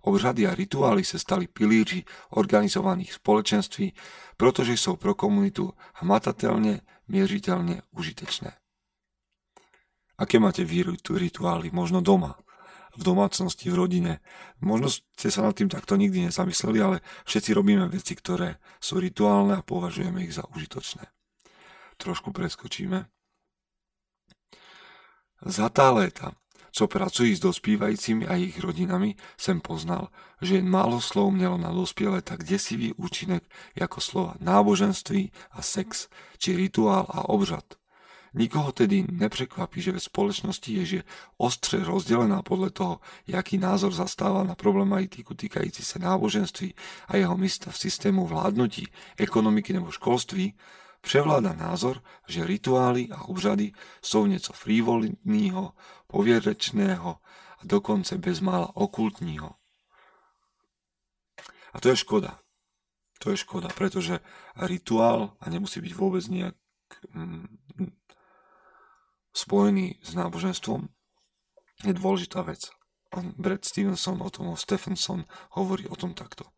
Obřady 0.00 0.46
a 0.46 0.54
rituály 0.54 1.04
se 1.04 1.18
stali 1.18 1.46
pilíři 1.46 2.04
organizovaných 2.30 3.12
společenství, 3.12 3.94
protože 4.36 4.72
jsou 4.72 4.96
pro 4.96 5.14
komunitu 5.14 5.72
hmatatelně, 5.94 6.80
měřitelně 7.08 7.82
užitečné. 7.90 8.63
Aké 10.14 10.38
máte 10.38 10.62
vy 10.62 10.86
rituály? 11.10 11.74
Možno 11.74 11.98
doma, 11.98 12.38
v 12.94 13.02
domácnosti, 13.02 13.66
v 13.70 13.78
rodine. 13.78 14.12
Možno 14.62 14.86
ste 14.90 15.28
sa 15.30 15.42
nad 15.42 15.58
tým 15.58 15.66
takto 15.66 15.98
nikdy 15.98 16.30
nezamysleli, 16.30 16.78
ale 16.78 16.96
všetci 17.26 17.50
robíme 17.50 17.90
veci, 17.90 18.14
ktoré 18.14 18.62
sú 18.78 19.02
rituálne 19.02 19.58
a 19.58 19.66
považujeme 19.66 20.22
ich 20.22 20.34
za 20.34 20.46
užitočné. 20.54 21.02
Trošku 21.98 22.30
preskočíme. 22.30 23.10
Za 25.44 25.66
tá 25.68 25.90
léta, 25.90 26.32
co 26.70 26.86
pracují 26.86 27.34
s 27.34 27.42
dospívajúcimi 27.42 28.26
a 28.26 28.38
ich 28.38 28.58
rodinami, 28.58 29.18
sem 29.36 29.60
poznal, 29.60 30.08
že 30.40 30.62
málo 30.62 31.02
slov 31.02 31.34
mělo 31.34 31.58
na 31.58 31.70
dospělé 31.70 32.22
tak 32.22 32.46
desivý 32.46 32.94
účinek 32.94 33.44
jako 33.74 34.00
slova 34.00 34.34
náboženství 34.40 35.32
a 35.50 35.62
sex, 35.62 36.08
či 36.38 36.56
rituál 36.56 37.06
a 37.10 37.28
obřad– 37.28 37.64
Nikoho 38.34 38.74
tedy 38.74 39.06
neprekvapí, 39.06 39.78
že 39.78 39.94
ve 39.94 40.02
spoločnosti 40.02 40.66
je 40.66 40.84
že 40.84 41.00
ostře 41.38 41.86
rozdelená 41.86 42.42
podľa 42.42 42.70
toho, 42.70 42.94
jaký 43.30 43.62
názor 43.62 43.94
zastáva 43.94 44.42
na 44.42 44.58
problematiku 44.58 45.38
týkající 45.38 45.86
sa 45.86 46.02
náboženství 46.02 46.74
a 47.08 47.16
jeho 47.16 47.36
místa 47.38 47.70
v 47.70 47.78
systému 47.78 48.26
vládnutí, 48.26 48.90
ekonomiky 49.16 49.72
nebo 49.72 49.94
školství, 49.94 50.54
převláda 51.00 51.52
názor, 51.52 52.02
že 52.26 52.46
rituály 52.46 53.08
a 53.14 53.28
obřady 53.30 53.72
sú 54.02 54.26
nieco 54.26 54.52
frivolného, 54.52 55.76
povierečného 56.10 57.10
a 57.58 57.62
dokonce 57.62 58.18
bezmála 58.18 58.76
okultního. 58.76 59.54
A 61.72 61.80
to 61.80 61.88
je 61.88 61.96
škoda. 61.96 62.38
To 63.22 63.30
je 63.30 63.36
škoda, 63.36 63.68
pretože 63.68 64.20
rituál, 64.56 65.36
a 65.40 65.50
nemusí 65.50 65.80
byť 65.80 65.92
vôbec 65.94 66.24
nejak 66.28 66.56
mm, 67.14 67.46
spojený 69.34 69.98
s 70.00 70.14
náboženstvom, 70.14 70.88
je 71.82 71.92
dôležitá 71.92 72.46
vec. 72.46 72.70
Brad 73.14 73.62
Stevenson 73.66 74.22
o 74.22 74.30
tom, 74.30 74.54
Stephenson 74.54 75.26
hovorí 75.58 75.86
o 75.90 75.98
tom 75.98 76.14
takto. 76.14 76.50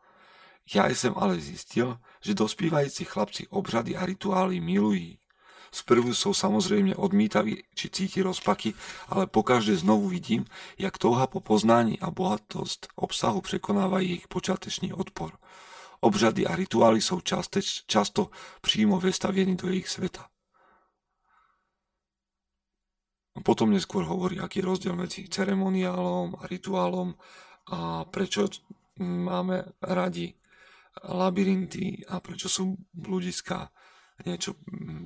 Ja 0.69 0.89
som 0.97 1.17
ale 1.17 1.41
zistil, 1.41 2.01
že 2.21 2.35
dospívající 2.35 3.05
chlapci 3.05 3.49
obřady 3.49 3.97
a 3.97 4.07
rituály 4.07 4.61
milují. 4.61 5.21
Sprvu 5.71 6.15
sú 6.15 6.33
samozrejme 6.33 6.97
odmítaví 6.97 7.61
či 7.77 7.91
cíti 7.91 8.23
rozpaky, 8.23 8.73
ale 9.13 9.27
pokaždé 9.27 9.77
znovu 9.77 10.09
vidím, 10.09 10.49
jak 10.79 10.99
touha 10.99 11.27
po 11.27 11.41
poznání 11.41 12.01
a 12.01 12.11
bohatosť 12.11 12.97
obsahu 12.97 13.41
prekonávají 13.41 14.25
ich 14.25 14.29
počátečný 14.29 14.93
odpor. 14.93 15.37
Obřady 16.01 16.47
a 16.47 16.57
rituály 16.57 17.01
sú 17.01 17.21
často 17.87 18.31
přímo 18.61 19.01
vestaviení 19.01 19.57
do 19.57 19.69
ich 19.69 19.89
sveta. 19.89 20.29
Potom 23.45 23.73
neskôr 23.73 24.05
hovorí, 24.09 24.41
aký 24.41 24.65
je 24.65 24.69
rozdiel 24.69 24.95
medzi 24.97 25.29
ceremoniálom 25.29 26.41
a 26.41 26.49
rituálom 26.49 27.13
a 27.73 28.07
prečo 28.09 28.49
máme 29.03 29.77
radi 29.85 30.33
labyrinty 31.05 32.09
a 32.09 32.25
prečo 32.25 32.49
sú 32.49 32.79
bludiska 32.97 33.69
niečo, 34.25 34.57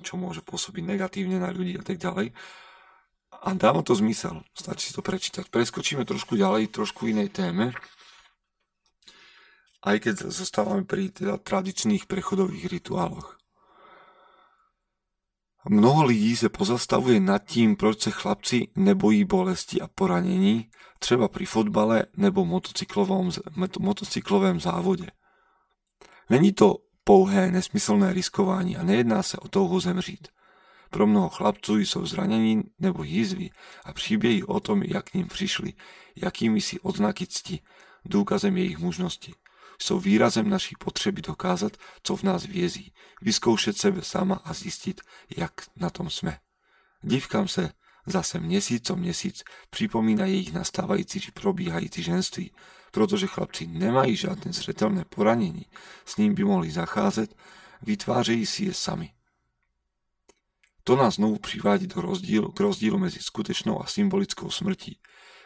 čo 0.06 0.14
môže 0.14 0.38
pôsobiť 0.46 0.86
negatívne 0.86 1.42
na 1.42 1.50
ľudí 1.50 1.74
a 1.74 1.82
tak 1.82 1.98
ďalej. 1.98 2.30
A 3.40 3.48
dáva 3.58 3.82
to 3.82 3.96
zmysel, 3.96 4.46
stačí 4.54 4.94
to 4.94 5.02
prečítať. 5.02 5.50
Preskočíme 5.50 6.06
trošku 6.06 6.38
ďalej, 6.38 6.70
trošku 6.70 7.10
inej 7.10 7.34
téme. 7.34 7.74
Aj 9.80 9.96
keď 9.96 10.28
zostávame 10.28 10.84
pri 10.84 11.08
teda 11.10 11.40
tradičných 11.40 12.04
prechodových 12.04 12.68
rituáloch. 12.68 13.39
Mnoho 15.68 16.04
lidí 16.04 16.36
se 16.36 16.48
pozastavuje 16.48 17.20
nad 17.20 17.44
tím, 17.44 17.76
proč 17.76 18.00
se 18.00 18.10
chlapci 18.10 18.68
nebojí 18.76 19.24
bolesti 19.24 19.80
a 19.80 19.88
poranění, 19.88 20.70
třeba 20.98 21.28
pri 21.28 21.44
fotbale 21.44 22.04
nebo 22.16 22.44
motocyklovém, 22.44 23.30
motocyklovém 23.80 24.60
závodě. 24.60 25.06
Není 26.30 26.52
to 26.52 26.76
pouhé 27.04 27.50
nesmyslné 27.50 28.12
riskování 28.12 28.76
a 28.76 28.82
nejedná 28.82 29.22
se 29.22 29.36
o 29.36 29.48
touhu 29.48 29.80
zemřít. 29.80 30.28
Pro 30.90 31.06
mnoho 31.06 31.28
chlapců 31.28 31.78
jsou 31.78 32.06
zranění 32.06 32.62
nebo 32.78 33.02
jízvy 33.02 33.50
a 33.84 33.92
příběhy 33.92 34.42
o 34.42 34.60
tom, 34.60 34.82
jak 34.82 35.10
k 35.10 35.14
ním 35.14 35.28
přišli, 35.28 35.72
jakými 36.16 36.60
si 36.60 36.80
odznaky 36.80 37.26
cti, 37.26 37.60
důkazem 38.04 38.56
jejich 38.56 38.78
mužnosti 38.78 39.34
jsou 39.82 40.00
výrazem 40.00 40.48
naší 40.48 40.74
potřeby 40.78 41.22
dokázat, 41.22 41.76
co 42.02 42.16
v 42.16 42.22
nás 42.22 42.44
vězí, 42.44 42.92
vyzkoušet 43.22 43.78
sebe 43.78 44.02
sama 44.02 44.40
a 44.44 44.52
zjistit, 44.52 45.00
jak 45.36 45.52
na 45.76 45.90
tom 45.90 46.10
jsme. 46.10 46.38
Dívkám 47.02 47.48
se 47.48 47.72
zase 48.06 48.40
měsíc 48.40 48.86
co 48.86 48.96
měsíc 48.96 49.42
připomína 49.70 50.26
jejich 50.26 50.52
nastávající 50.52 51.20
či 51.20 51.32
probíhající 51.32 52.02
ženství, 52.02 52.52
protože 52.92 53.26
chlapci 53.26 53.66
nemají 53.66 54.16
žádné 54.16 54.52
zřetelné 54.52 55.04
poranění, 55.04 55.66
s 56.04 56.16
ním 56.16 56.34
by 56.34 56.44
mohli 56.44 56.70
zacházet, 56.70 57.36
vytvářejí 57.82 58.46
si 58.46 58.64
je 58.64 58.74
sami. 58.74 59.12
To 60.84 60.96
nás 60.96 61.14
znovu 61.14 61.38
přivádí 61.38 61.86
do 61.86 62.00
rozdílu, 62.00 62.52
k 62.52 62.60
rozdílu 62.60 62.98
mezi 62.98 63.18
skutečnou 63.18 63.82
a 63.82 63.86
symbolickou 63.86 64.50
smrtí, 64.50 64.98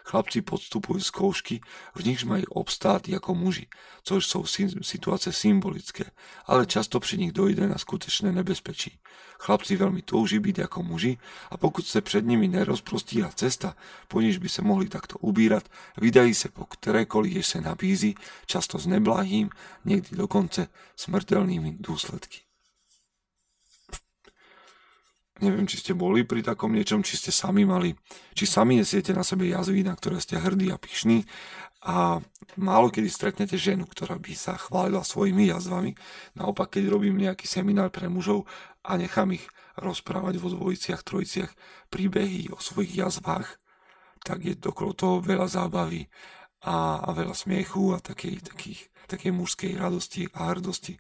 Chlapci 0.05 0.45
podstupujú 0.45 1.01
skoušky, 1.01 1.65
v 1.97 2.01
nich 2.05 2.25
mají 2.25 2.47
obstát 2.47 3.09
jako 3.09 3.35
muži, 3.35 3.67
což 4.03 4.27
jsou 4.27 4.45
situace 4.83 5.33
symbolické, 5.33 6.05
ale 6.47 6.67
často 6.67 7.01
při 7.01 7.19
nich 7.19 7.33
dojde 7.33 7.69
na 7.69 7.79
skutečné 7.79 8.33
nebezpečí. 8.33 9.01
Chlapci 9.41 9.77
veľmi 9.77 10.05
touží 10.05 10.39
byť 10.39 10.69
ako 10.69 10.83
muži 10.83 11.19
a 11.51 11.57
pokud 11.57 11.85
se 11.87 12.01
před 12.01 12.25
nimi 12.25 12.49
nerozprostíra 12.49 13.29
cesta, 13.33 13.77
po 14.09 14.21
níž 14.21 14.39
by 14.39 14.49
se 14.49 14.63
mohli 14.63 14.89
takto 14.89 15.19
ubírat, 15.19 15.69
vydají 16.01 16.35
se 16.35 16.49
po 16.49 16.65
kterékoliv, 16.65 17.33
jež 17.33 17.47
se 17.47 17.61
nabízí, 17.61 18.15
často 18.47 18.79
s 18.79 18.87
neblahým, 18.87 19.51
niekdy 19.85 20.17
dokonce 20.17 20.69
smrtelnými 20.97 21.77
dôsledky. 21.81 22.44
Neviem, 25.43 25.67
či 25.67 25.83
ste 25.83 25.99
boli 25.99 26.23
pri 26.23 26.47
takom 26.47 26.71
niečom, 26.71 27.03
či 27.03 27.19
ste 27.19 27.35
sami 27.35 27.67
mali, 27.67 27.91
či 28.39 28.47
sami 28.47 28.79
nesiete 28.79 29.11
na 29.11 29.27
sebe 29.27 29.51
jazvy, 29.51 29.83
na 29.83 29.99
ktoré 29.99 30.23
ste 30.23 30.39
hrdí 30.39 30.71
a 30.71 30.79
pyšní 30.79 31.27
a 31.85 32.23
málo 32.55 32.89
kedy 32.89 33.11
stretnete 33.11 33.59
ženu, 33.59 33.85
ktorá 33.85 34.15
by 34.15 34.33
sa 34.33 34.55
chválila 34.55 35.03
svojimi 35.03 35.51
jazvami. 35.51 35.99
Naopak, 36.39 36.79
keď 36.79 36.87
robím 36.87 37.19
nejaký 37.19 37.51
seminár 37.51 37.91
pre 37.91 38.07
mužov 38.07 38.47
a 38.87 38.95
nechám 38.95 39.35
ich 39.35 39.43
rozprávať 39.75 40.39
vo 40.39 40.55
dvojiciach, 40.55 41.03
trojiciach 41.03 41.51
príbehy 41.91 42.55
o 42.55 42.63
svojich 42.63 43.03
jazvách, 43.03 43.59
tak 44.23 44.39
je 44.47 44.55
okolo 44.55 44.95
toho 44.95 45.17
veľa 45.19 45.51
zábavy 45.51 46.07
a, 46.65 47.05
a 47.05 47.11
veľa 47.11 47.35
smiechu 47.35 47.93
a 47.93 47.99
takej, 47.99 48.55
takých, 48.55 48.87
takej 49.11 49.35
mužskej 49.35 49.77
radosti 49.77 50.31
a 50.31 50.55
hrdosti 50.55 50.97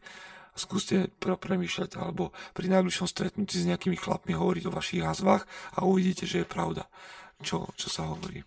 skúste 0.54 1.11
premýšľať 1.18 1.99
alebo 1.99 2.30
pri 2.54 2.70
najbližšom 2.70 3.06
stretnutí 3.11 3.58
s 3.58 3.68
nejakými 3.68 3.99
chlapmi 3.99 4.34
hovoriť 4.34 4.64
o 4.66 4.75
vašich 4.75 5.02
jazvách 5.02 5.46
a 5.75 5.78
uvidíte, 5.82 6.25
že 6.26 6.42
je 6.42 6.46
pravda, 6.49 6.87
čo, 7.42 7.70
čo 7.75 7.88
sa 7.90 8.06
hovorí. 8.06 8.46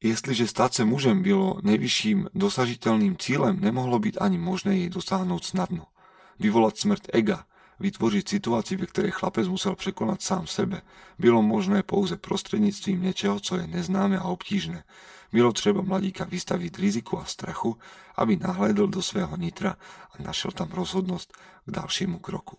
Jestliže 0.00 0.48
stať 0.48 0.80
sa 0.80 0.84
mužem 0.88 1.20
bylo 1.20 1.60
nejvyšším 1.60 2.32
dosažiteľným 2.32 3.20
cílem, 3.20 3.60
nemohlo 3.60 4.00
byť 4.00 4.16
ani 4.16 4.40
možné 4.40 4.84
jej 4.84 4.88
dosáhnuť 4.88 5.42
snadno. 5.44 5.92
Vyvolať 6.40 6.74
smrť 6.80 7.04
ega, 7.12 7.44
vytvoriť 7.84 8.24
situáciu, 8.24 8.80
ve 8.80 8.88
ktorej 8.88 9.12
chlapec 9.12 9.44
musel 9.44 9.76
prekonať 9.76 10.24
sám 10.24 10.44
sebe, 10.48 10.80
bylo 11.20 11.44
možné 11.44 11.84
pouze 11.84 12.16
prostredníctvím 12.16 12.96
niečoho, 12.96 13.44
co 13.44 13.60
je 13.60 13.68
neznáme 13.68 14.16
a 14.16 14.24
obtížne. 14.24 14.88
Bylo 15.32 15.52
třeba 15.52 15.82
mladíka 15.82 16.24
vystaviť 16.24 16.78
riziku 16.78 17.18
a 17.18 17.24
strachu, 17.24 17.78
aby 18.18 18.36
nahlédl 18.36 18.86
do 18.86 19.02
svého 19.02 19.36
nitra 19.36 19.78
a 20.10 20.14
našiel 20.22 20.50
tam 20.50 20.74
rozhodnosť 20.74 21.28
k 21.66 21.68
ďalšiemu 21.70 22.18
kroku. 22.18 22.58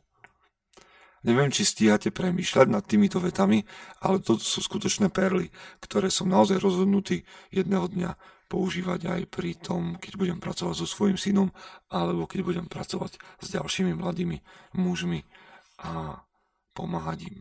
Neviem, 1.21 1.53
či 1.53 1.69
stíhate 1.69 2.09
premýšľať 2.09 2.67
nad 2.73 2.81
týmito 2.81 3.21
vetami, 3.21 3.61
ale 4.01 4.17
to 4.25 4.41
sú 4.41 4.57
skutočné 4.57 5.13
perly, 5.13 5.53
ktoré 5.77 6.09
som 6.09 6.25
naozaj 6.25 6.57
rozhodnutý 6.57 7.21
jedného 7.53 7.85
dňa 7.85 8.11
používať 8.49 9.05
aj 9.05 9.21
pri 9.29 9.53
tom, 9.61 10.01
keď 10.01 10.17
budem 10.17 10.39
pracovať 10.41 10.81
so 10.81 10.89
svojím 10.89 11.21
synom, 11.21 11.53
alebo 11.93 12.25
keď 12.25 12.41
budem 12.41 12.65
pracovať 12.65 13.21
s 13.37 13.47
ďalšími 13.53 13.93
mladými 14.01 14.41
mužmi 14.81 15.21
a 15.85 16.25
pomáhať 16.73 17.29
im. 17.29 17.37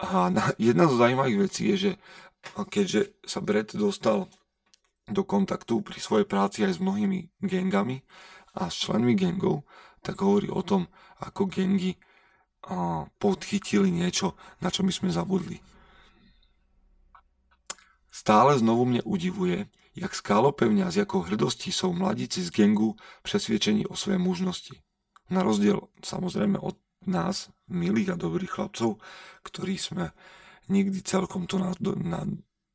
A 0.00 0.28
jedna 0.60 0.84
z 0.88 0.96
zaujímavých 0.96 1.38
vecí 1.48 1.62
je, 1.72 1.76
že 1.76 1.92
keďže 2.42 3.20
sa 3.24 3.40
Brett 3.44 3.76
dostal 3.76 4.28
do 5.10 5.22
kontaktu 5.26 5.82
pri 5.82 5.98
svojej 5.98 6.26
práci 6.28 6.62
aj 6.62 6.78
s 6.78 6.82
mnohými 6.82 7.42
gengami 7.42 8.02
a 8.54 8.70
s 8.70 8.86
členmi 8.86 9.18
gengov, 9.18 9.66
tak 10.00 10.22
hovorí 10.22 10.48
o 10.48 10.62
tom, 10.62 10.88
ako 11.20 11.50
gengy 11.50 11.98
podchytili 13.18 13.88
niečo, 13.88 14.36
na 14.60 14.68
čo 14.68 14.84
my 14.84 14.92
sme 14.92 15.08
zabudli. 15.08 15.60
Stále 18.12 18.58
znovu 18.60 18.84
mne 18.84 19.00
udivuje, 19.08 19.70
jak 19.96 20.12
skálopevňa 20.12 20.92
s 20.92 21.00
jakou 21.00 21.24
hrdostí 21.24 21.72
sú 21.72 21.90
mladíci 21.96 22.44
z 22.44 22.52
gengu 22.52 23.00
presviečení 23.24 23.88
o 23.88 23.96
svojej 23.96 24.20
mužnosti. 24.20 24.76
Na 25.32 25.40
rozdiel 25.40 25.88
samozrejme 26.04 26.60
od 26.60 26.76
nás, 27.08 27.48
milých 27.70 28.12
a 28.12 28.20
dobrých 28.20 28.60
chlapcov, 28.60 29.00
ktorí 29.40 29.80
sme 29.80 30.12
nikdy 30.70 31.02
celkom 31.02 31.44
to, 31.50 31.58
na, 31.58 31.74
na 32.00 32.20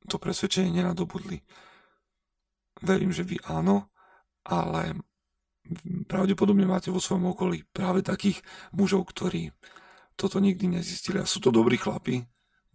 to 0.06 0.20
presvedčenie 0.22 0.70
nenadobudli. 0.70 1.42
Verím, 2.84 3.16
že 3.16 3.24
vy 3.24 3.40
áno, 3.48 3.90
ale 4.46 5.00
pravdepodobne 6.06 6.68
máte 6.70 6.94
vo 6.94 7.02
svojom 7.02 7.34
okolí 7.34 7.66
práve 7.74 8.06
takých 8.06 8.46
mužov, 8.76 9.10
ktorí 9.10 9.50
toto 10.14 10.38
nikdy 10.38 10.78
nezistili. 10.80 11.18
A 11.18 11.26
sú 11.26 11.42
to 11.42 11.50
dobrí 11.50 11.80
chlapi, 11.80 12.22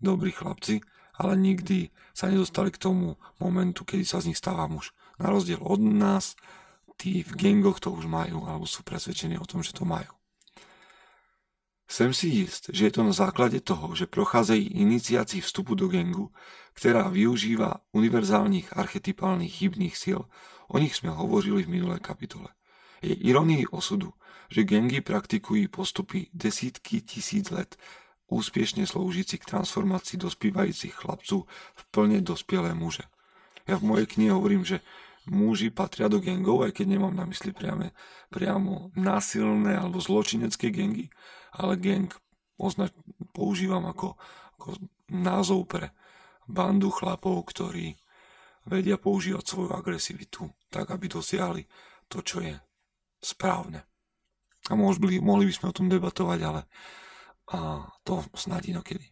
dobrí 0.00 0.34
chlapci, 0.34 0.82
ale 1.20 1.36
nikdy 1.36 1.92
sa 2.16 2.32
nedostali 2.32 2.72
k 2.72 2.80
tomu 2.80 3.20
momentu, 3.38 3.84
kedy 3.84 4.04
sa 4.08 4.18
z 4.24 4.32
nich 4.32 4.40
stáva 4.40 4.66
muž. 4.66 4.90
Na 5.20 5.28
rozdiel 5.28 5.60
od 5.60 5.80
nás, 5.80 6.34
tí 6.96 7.24
v 7.24 7.32
gengoch 7.36 7.80
to 7.80 7.92
už 7.92 8.08
majú, 8.08 8.48
alebo 8.48 8.64
sú 8.64 8.84
presvedčení 8.84 9.36
o 9.36 9.48
tom, 9.48 9.60
že 9.60 9.76
to 9.76 9.84
majú. 9.84 10.19
Sem 11.90 12.14
si 12.14 12.46
ist, 12.46 12.70
že 12.70 12.86
je 12.86 12.94
to 12.94 13.02
na 13.02 13.10
základe 13.10 13.58
toho, 13.66 13.98
že 13.98 14.06
procházejí 14.06 14.78
iniciácii 14.78 15.42
vstupu 15.42 15.74
do 15.74 15.90
gengu, 15.90 16.30
ktorá 16.78 17.10
využíva 17.10 17.82
univerzálnych 17.90 18.78
archetypálnych 18.78 19.50
chybných 19.58 19.98
síl. 19.98 20.30
O 20.70 20.78
nich 20.78 20.94
sme 20.94 21.10
hovorili 21.10 21.66
v 21.66 21.82
minulé 21.82 21.98
kapitole. 21.98 22.54
Je 23.02 23.10
ironii 23.10 23.66
osudu, 23.74 24.14
že 24.46 24.62
gengy 24.62 25.02
praktikujú 25.02 25.66
postupy 25.66 26.30
desítky 26.30 27.02
tisíc 27.02 27.50
let, 27.50 27.74
úspiešne 28.30 28.86
slúžici 28.86 29.42
k 29.42 29.50
transformácii 29.50 30.14
dospívajúcich 30.14 30.94
chlapcov 30.94 31.50
v 31.50 31.82
plne 31.90 32.22
dospielé 32.22 32.70
muže. 32.70 33.02
Ja 33.66 33.82
v 33.82 33.90
mojej 33.90 34.06
knihe 34.06 34.30
hovorím, 34.30 34.62
že 34.62 34.78
muži 35.28 35.68
patria 35.68 36.08
do 36.08 36.22
gengov, 36.22 36.64
aj 36.64 36.72
keď 36.80 36.96
nemám 36.96 37.12
na 37.12 37.28
mysli 37.28 37.52
priame, 37.52 37.92
priamo 38.32 38.94
násilné 38.96 39.76
alebo 39.76 40.00
zločinecké 40.00 40.72
gengy, 40.72 41.12
ale 41.52 41.76
gang 41.76 42.08
označ- 42.56 42.96
používam 43.36 43.84
ako, 43.88 44.16
ako 44.56 44.68
názov 45.12 45.68
pre 45.68 45.92
bandu 46.48 46.88
chlapov, 46.88 47.48
ktorí 47.52 47.96
vedia 48.68 49.00
používať 49.00 49.44
svoju 49.44 49.70
agresivitu 49.72 50.50
tak, 50.68 50.92
aby 50.92 51.08
dosiahli 51.08 51.62
to, 52.08 52.20
čo 52.20 52.44
je 52.44 52.54
správne. 53.20 53.84
A 54.68 54.76
mohli, 54.76 55.18
mohli 55.18 55.48
by 55.48 55.54
sme 55.56 55.66
o 55.72 55.76
tom 55.76 55.88
debatovať, 55.88 56.40
ale 56.44 56.62
a 57.50 57.82
to 58.06 58.22
snad 58.38 58.62
inokedy. 58.62 59.10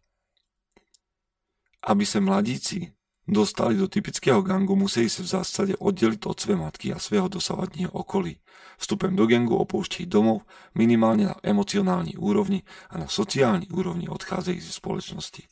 Aby 1.82 2.06
sa 2.06 2.22
mladíci 2.22 2.86
dostali 3.28 3.76
do 3.76 3.86
typického 3.86 4.40
gangu, 4.40 4.72
museli 4.72 5.12
sa 5.12 5.20
v 5.20 5.32
zásade 5.36 5.74
oddeliť 5.76 6.24
od 6.24 6.36
svojej 6.40 6.60
matky 6.60 6.86
a 6.90 6.98
svého 6.98 7.28
dosavadního 7.28 7.92
okolí. 7.92 8.40
Vstupem 8.80 9.12
do 9.12 9.28
gangu 9.28 9.58
opoušťajú 9.58 10.06
domov 10.08 10.48
minimálne 10.72 11.34
na 11.34 11.36
emocionálnej 11.44 12.16
úrovni 12.16 12.64
a 12.88 13.02
na 13.02 13.06
sociálnej 13.10 13.68
úrovni 13.68 14.08
odchádzajú 14.08 14.60
ze 14.62 14.72
spoločnosti. 14.72 15.42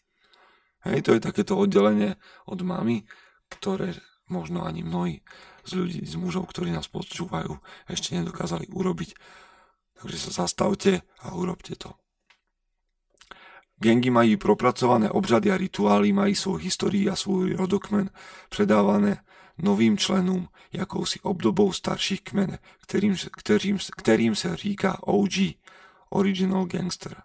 Hej, 0.87 0.99
to 1.05 1.11
je 1.19 1.21
takéto 1.21 1.59
oddelenie 1.59 2.17
od 2.47 2.63
mamy, 2.63 3.05
ktoré 3.51 3.99
možno 4.31 4.63
ani 4.63 4.87
mnohí 4.87 5.27
z 5.67 5.71
ľudí, 5.75 6.01
z 6.07 6.15
mužov, 6.17 6.47
ktorí 6.51 6.71
nás 6.71 6.87
počúvajú, 6.87 7.59
ešte 7.91 8.15
nedokázali 8.15 8.71
urobiť. 8.71 9.19
Takže 9.99 10.19
sa 10.31 10.47
zastavte 10.47 11.03
a 11.19 11.35
urobte 11.35 11.75
to. 11.75 11.99
Gengy 13.83 14.11
mají 14.11 14.37
propracované 14.37 15.11
obřady 15.11 15.51
a 15.51 15.57
rituály, 15.57 16.13
mají 16.13 16.35
svou 16.35 16.55
historii 16.55 17.11
a 17.11 17.17
svůj 17.17 17.53
rodokmen 17.53 18.11
předávané 18.49 19.23
novým 19.59 19.99
členům 19.99 20.49
jakousi 20.73 21.21
obdobou 21.21 21.73
starších 21.73 22.23
kmene, 22.23 22.59
kterým, 22.83 23.17
kterým, 23.37 23.79
kterým 23.97 24.35
se 24.35 24.57
říká 24.57 24.99
OG, 25.03 25.33
Original 26.11 26.65
Gangster. 26.67 27.23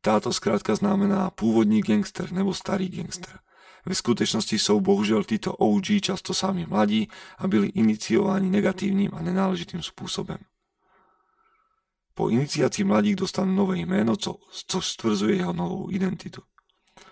Táto 0.00 0.32
zkrátka 0.32 0.74
znamená 0.74 1.30
pôvodní 1.30 1.78
gangster 1.78 2.32
nebo 2.34 2.50
starý 2.50 2.90
gangster. 2.90 3.38
Ve 3.86 3.94
skutečnosti 3.94 4.58
sú 4.58 4.82
bohužel 4.82 5.22
títo 5.22 5.54
OG 5.54 6.02
často 6.02 6.34
sami 6.34 6.66
mladí 6.66 7.06
a 7.38 7.46
byli 7.46 7.74
iniciovaní 7.78 8.50
negatívnym 8.50 9.10
a 9.14 9.22
nenáležitým 9.22 9.82
spôsobom. 9.82 10.38
Po 12.14 12.28
iniciácii 12.28 12.84
mladík 12.84 13.16
dostane 13.16 13.52
nové 13.52 13.78
jméno, 13.78 14.16
co, 14.16 14.36
co 14.66 14.80
stvrzuje 14.80 15.36
jeho 15.36 15.52
novou 15.52 15.90
identitu. 15.90 16.42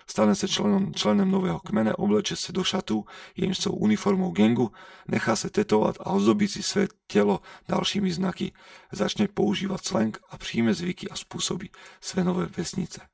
Stane 0.05 0.35
sa 0.35 0.43
členom, 0.43 0.91
členem 0.91 1.31
nového 1.31 1.63
kmene, 1.63 1.95
obleče 1.95 2.35
sa 2.35 2.51
do 2.51 2.67
šatu, 2.67 3.07
jenžcov 3.31 3.71
uniformou 3.79 4.35
gengu, 4.35 4.75
nechá 5.07 5.39
sa 5.39 5.47
tetovať 5.47 6.03
a 6.03 6.11
ozdobí 6.11 6.51
si 6.51 6.59
své 6.59 6.91
telo 7.07 7.39
dalšími 7.71 8.11
znaky, 8.11 8.51
začne 8.91 9.31
používať 9.31 9.81
slang 9.81 10.13
a 10.29 10.35
príjme 10.35 10.75
zvyky 10.75 11.07
a 11.07 11.15
spôsoby 11.15 11.71
své 12.03 12.27
nové 12.27 12.45
vesnice. 12.51 13.07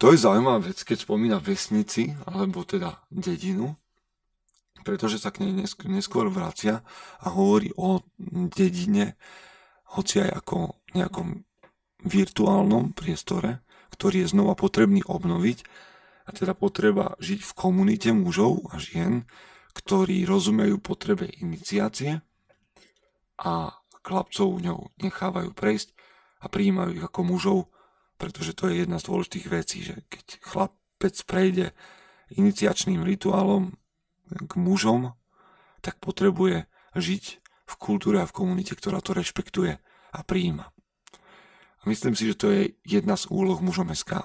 To 0.00 0.10
je 0.10 0.18
zaujímavá 0.18 0.58
vec, 0.58 0.80
keď 0.82 1.06
spomína 1.06 1.38
vesnici, 1.38 2.16
alebo 2.26 2.64
teda 2.64 3.04
dedinu, 3.12 3.76
pretože 4.84 5.18
sa 5.18 5.32
k 5.32 5.48
nej 5.48 5.66
neskôr 5.88 6.28
vracia 6.28 6.84
a 7.24 7.26
hovorí 7.32 7.72
o 7.80 8.04
dedine, 8.52 9.16
hoci 9.96 10.20
aj 10.20 10.44
ako 10.44 10.84
nejakom 10.92 11.42
virtuálnom 12.04 12.92
priestore, 12.92 13.64
ktorý 13.96 14.28
je 14.28 14.32
znova 14.36 14.52
potrebný 14.54 15.00
obnoviť. 15.08 15.58
A 16.24 16.32
teda 16.32 16.56
potreba 16.56 17.16
žiť 17.20 17.40
v 17.44 17.52
komunite 17.52 18.08
mužov 18.12 18.68
a 18.72 18.80
žien, 18.80 19.28
ktorí 19.76 20.24
rozumejú 20.24 20.80
potrebe 20.80 21.28
iniciácie 21.28 22.24
a 23.40 23.52
chlapcov 24.04 24.60
ňou 24.60 24.94
nechávajú 25.00 25.52
prejsť 25.52 25.92
a 26.44 26.48
prijímajú 26.48 27.00
ich 27.00 27.04
ako 27.04 27.20
mužov, 27.24 27.58
pretože 28.16 28.56
to 28.56 28.70
je 28.70 28.84
jedna 28.84 29.00
z 29.00 29.06
dôležitých 29.08 29.46
vecí, 29.50 29.78
že 29.84 30.00
keď 30.08 30.26
chlapec 30.44 31.16
prejde 31.28 31.66
iniciačným 32.32 33.04
rituálom 33.04 33.76
k 34.28 34.52
mužom, 34.56 35.12
tak 35.84 36.00
potrebuje 36.00 36.64
žiť 36.96 37.24
v 37.64 37.74
kultúre 37.76 38.20
a 38.20 38.28
v 38.28 38.36
komunite, 38.36 38.76
ktorá 38.76 39.00
to 39.00 39.16
rešpektuje 39.16 39.80
a 40.14 40.20
prijíma. 40.24 40.70
A 41.80 41.82
myslím 41.88 42.16
si, 42.16 42.28
že 42.28 42.38
to 42.38 42.48
je 42.48 42.72
jedna 42.84 43.16
z 43.16 43.28
úloh 43.28 43.60
mužom 43.60 43.92
SK. 43.92 44.24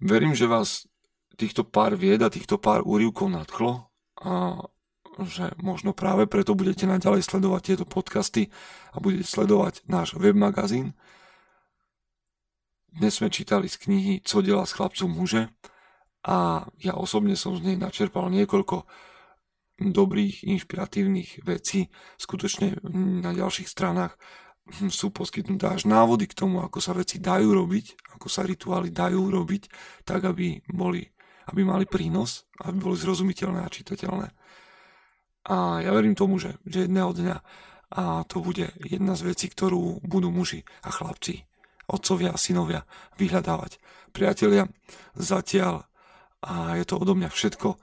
Verím, 0.00 0.32
že 0.32 0.48
vás 0.48 0.86
týchto 1.36 1.66
pár 1.66 1.98
vied 1.98 2.22
a 2.22 2.32
týchto 2.32 2.56
pár 2.56 2.86
úrivkov 2.86 3.28
nadchlo 3.28 3.90
a 4.22 4.62
že 5.26 5.50
možno 5.58 5.90
práve 5.90 6.30
preto 6.30 6.54
budete 6.54 6.86
naďalej 6.86 7.26
sledovať 7.26 7.62
tieto 7.62 7.84
podcasty 7.84 8.54
a 8.94 9.02
budete 9.02 9.26
sledovať 9.26 9.82
náš 9.90 10.14
webmagazín. 10.14 10.94
Dnes 12.94 13.18
sme 13.18 13.26
čítali 13.26 13.66
z 13.66 13.76
knihy 13.82 14.22
Co 14.22 14.38
dela 14.42 14.62
s 14.62 14.74
chlapcom 14.78 15.10
muže 15.10 15.50
a 16.26 16.66
ja 16.82 16.98
osobne 16.98 17.38
som 17.38 17.54
z 17.54 17.72
nej 17.72 17.76
načerpal 17.78 18.26
niekoľko 18.30 18.84
dobrých, 19.78 20.42
inšpiratívnych 20.42 21.46
vecí. 21.46 21.86
Skutočne 22.18 22.82
na 23.22 23.30
ďalších 23.30 23.70
stranách 23.70 24.18
sú 24.90 25.14
poskytnuté 25.14 25.70
až 25.70 25.88
návody 25.88 26.28
k 26.28 26.36
tomu, 26.36 26.60
ako 26.60 26.82
sa 26.82 26.92
veci 26.92 27.22
dajú 27.22 27.54
robiť, 27.54 28.18
ako 28.18 28.26
sa 28.28 28.44
rituály 28.44 28.90
dajú 28.92 29.30
robiť, 29.30 29.62
tak 30.04 30.26
aby, 30.26 30.60
boli, 30.68 31.06
aby 31.48 31.60
mali 31.64 31.86
prínos, 31.88 32.44
aby 32.60 32.76
boli 32.76 32.96
zrozumiteľné 32.98 33.64
a 33.64 33.72
čitateľné. 33.72 34.28
A 35.48 35.80
ja 35.80 35.90
verím 35.96 36.12
tomu, 36.12 36.36
že, 36.36 36.60
že 36.68 36.84
jedného 36.84 37.14
dňa 37.16 37.36
a 37.88 38.20
to 38.28 38.44
bude 38.44 38.68
jedna 38.84 39.16
z 39.16 39.32
vecí, 39.32 39.48
ktorú 39.48 40.04
budú 40.04 40.28
muži 40.28 40.68
a 40.84 40.92
chlapci, 40.92 41.48
otcovia 41.88 42.36
a 42.36 42.40
synovia 42.40 42.84
vyhľadávať. 43.16 43.80
Priatelia, 44.12 44.68
zatiaľ 45.16 45.87
a 46.42 46.78
je 46.78 46.84
to 46.86 46.98
odo 46.98 47.18
mňa 47.18 47.30
všetko. 47.30 47.78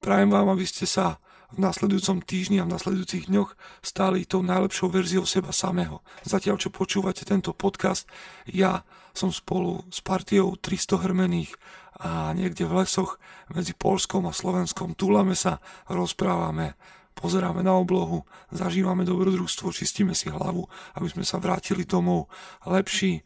Prajem 0.00 0.32
vám, 0.32 0.48
aby 0.52 0.64
ste 0.64 0.88
sa 0.88 1.20
v 1.50 1.58
nasledujúcom 1.60 2.22
týždni 2.22 2.62
a 2.62 2.66
v 2.66 2.72
nasledujúcich 2.72 3.26
dňoch 3.26 3.58
stáli 3.82 4.24
tou 4.24 4.40
najlepšou 4.40 4.88
verziou 4.88 5.26
seba 5.26 5.50
samého. 5.50 6.00
Zatiaľ, 6.22 6.62
čo 6.62 6.70
počúvate 6.70 7.26
tento 7.26 7.50
podcast, 7.50 8.06
ja 8.46 8.86
som 9.10 9.34
spolu 9.34 9.82
s 9.90 9.98
partiou 9.98 10.54
300 10.54 11.04
hrmených 11.04 11.52
a 12.00 12.32
niekde 12.32 12.64
v 12.64 12.86
lesoch 12.86 13.18
medzi 13.50 13.74
Polskom 13.74 14.30
a 14.30 14.32
Slovenskom 14.32 14.94
túlame 14.94 15.34
sa, 15.34 15.58
rozprávame, 15.90 16.78
pozeráme 17.18 17.60
na 17.60 17.76
oblohu, 17.76 18.24
zažívame 18.54 19.04
dobrodružstvo, 19.04 19.74
čistíme 19.74 20.14
si 20.14 20.30
hlavu, 20.30 20.64
aby 20.96 21.08
sme 21.10 21.26
sa 21.26 21.42
vrátili 21.42 21.84
domov 21.84 22.30
lepší, 22.64 23.20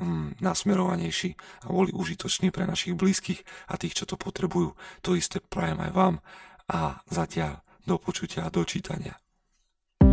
mm, 0.00 0.34
nasmerovanejší 0.40 1.36
a 1.62 1.72
boli 1.72 1.92
užitoční 1.92 2.50
pre 2.50 2.66
našich 2.66 2.94
blízkych 2.94 3.44
a 3.68 3.76
tých, 3.76 3.94
čo 3.94 4.04
to 4.06 4.16
potrebujú. 4.16 4.74
To 5.02 5.14
isté 5.14 5.40
prajem 5.40 5.80
aj 5.80 5.90
vám 5.92 6.14
a 6.72 7.00
zatiaľ 7.10 7.60
do 7.86 7.98
počutia 7.98 8.46
a 8.46 8.52
do 8.52 8.64
čítania. 8.64 9.16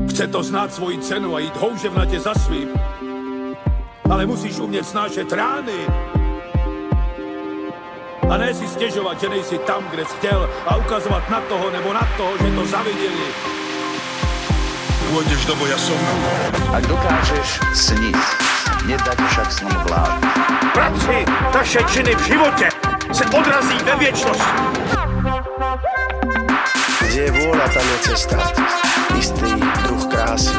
Chce 0.09 0.27
to 0.27 0.43
znát 0.43 0.73
svoji 0.73 0.97
cenu 0.99 1.35
a 1.35 1.39
jít 1.39 1.55
houževnatě 1.55 2.19
za 2.19 2.33
svým, 2.33 2.69
ale 4.09 4.25
musíš 4.25 4.59
umět 4.59 4.87
snášet 4.87 5.31
rány. 5.31 5.79
A 8.29 8.37
ne 8.37 8.53
si 8.53 8.67
stěžovat, 8.67 9.19
že 9.19 9.29
nejsi 9.29 9.57
tam, 9.57 9.87
kde 9.89 10.05
jsi 10.05 10.15
chtěl 10.17 10.49
a 10.67 10.75
ukazovat 10.75 11.29
na 11.29 11.41
toho 11.41 11.71
nebo 11.71 11.93
na 11.93 12.07
toho, 12.17 12.37
že 12.37 12.55
to 12.55 12.65
zaviděli. 12.65 13.27
Pôjdeš 15.07 15.47
do 15.47 15.55
boja 15.55 15.79
som. 15.79 15.95
Ak 16.75 16.83
dokážeš 16.83 17.63
sniť, 17.71 18.46
nedať 18.85 19.17
však 19.17 19.49
som 19.51 19.69
vlád. 19.89 20.21
Práci 20.73 21.25
taše 21.51 21.81
činy 21.89 22.15
v 22.15 22.21
živote 22.27 22.67
se 23.11 23.25
odrazí 23.25 23.77
ve 23.83 23.95
věčnosti. 23.95 24.53
Kde 27.01 27.21
je 27.21 27.31
vôľa, 27.31 27.67
tam 27.73 27.85
je 27.87 27.97
cesta. 28.13 28.37
Istý 29.17 29.51
druh 29.87 30.03
krásy. 30.05 30.53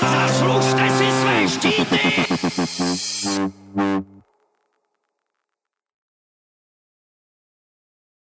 Zaslužte 0.00 0.84
si 0.96 1.06
své 1.12 1.36
štíty! 1.48 2.00